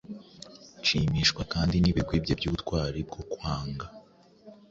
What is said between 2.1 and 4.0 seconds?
bye by’ubutwari bwo kwanga